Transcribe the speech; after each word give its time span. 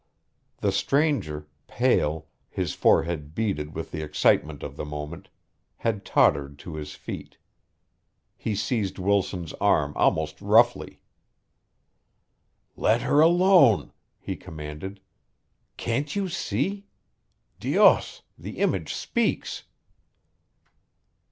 The 0.61 0.71
stranger, 0.71 1.47
pale, 1.67 2.25
his 2.49 2.73
forehead 2.73 3.35
beaded 3.35 3.75
with 3.75 3.91
the 3.91 4.01
excitement 4.01 4.63
of 4.63 4.75
the 4.75 4.83
moment, 4.83 5.29
had 5.77 6.03
tottered 6.03 6.57
to 6.57 6.73
his 6.73 6.95
feet 6.95 7.37
He 8.35 8.55
seized 8.55 8.97
Wilson's 8.97 9.53
arm 9.61 9.93
almost 9.95 10.41
roughly. 10.41 11.01
"Let 12.75 13.03
her 13.03 13.21
alone!" 13.21 13.93
he 14.19 14.35
commanded. 14.35 15.01
"Can't 15.77 16.15
you 16.15 16.29
see? 16.29 16.87
Dios! 17.59 18.23
the 18.39 18.57
image 18.57 18.95
speaks!" 18.95 19.65